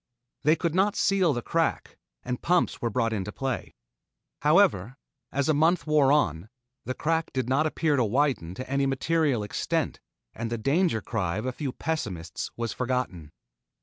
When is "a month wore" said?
5.47-6.11